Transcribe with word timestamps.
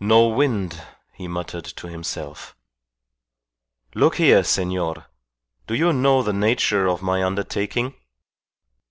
"No 0.00 0.28
wind!" 0.28 0.82
he 1.12 1.28
muttered 1.28 1.66
to 1.66 1.88
himself. 1.88 2.56
"Look 3.94 4.16
here, 4.16 4.42
senor 4.42 5.08
do 5.66 5.74
you 5.74 5.92
know 5.92 6.22
the 6.22 6.32
nature 6.32 6.86
of 6.86 7.02
my 7.02 7.22
undertaking?" 7.22 7.92